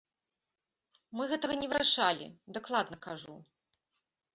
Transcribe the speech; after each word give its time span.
Мы 1.21 1.29
гэтага 1.33 1.53
не 1.61 1.67
вырашалі, 1.75 2.27
дакладна 2.59 2.95
кажу. 3.09 3.41